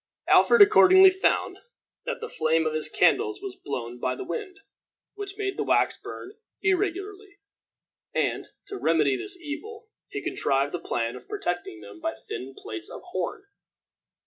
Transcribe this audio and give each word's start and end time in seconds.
Alfred 0.27 0.63
accordingly 0.63 1.11
found 1.11 1.59
that 2.07 2.21
the 2.21 2.27
flame 2.27 2.65
of 2.65 2.73
his 2.73 2.89
candles 2.89 3.39
was 3.39 3.55
blown 3.55 3.99
by 3.99 4.15
the 4.15 4.23
wind, 4.23 4.59
which 5.13 5.37
made 5.37 5.57
the 5.57 5.63
wax 5.63 5.95
burn 5.95 6.33
irregularly; 6.63 7.37
and, 8.11 8.47
to 8.65 8.79
remedy 8.79 9.15
the 9.15 9.29
evil, 9.39 9.89
he 10.09 10.19
contrived 10.23 10.71
the 10.73 10.79
plan 10.79 11.15
of 11.15 11.29
protecting 11.29 11.81
them 11.81 11.99
by 12.01 12.15
thin 12.15 12.55
plates 12.57 12.89
of 12.89 13.03
horn. 13.11 13.43